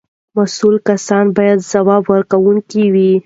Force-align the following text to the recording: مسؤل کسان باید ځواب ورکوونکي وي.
مسؤل 0.35 0.75
کسان 0.87 1.25
باید 1.37 1.59
ځواب 1.71 2.03
ورکوونکي 2.11 2.83
وي. 2.93 3.11